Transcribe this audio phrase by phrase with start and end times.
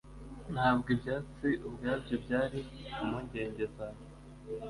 [0.53, 2.59] Ntabwo ibyatsi ubwabyo byari
[3.01, 4.03] impungenge zawe